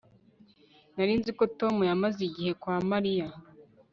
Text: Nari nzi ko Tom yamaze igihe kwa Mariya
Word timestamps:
Nari 0.95 1.13
nzi 1.19 1.31
ko 1.37 1.43
Tom 1.59 1.75
yamaze 1.89 2.19
igihe 2.29 2.51
kwa 2.61 2.75
Mariya 2.89 3.27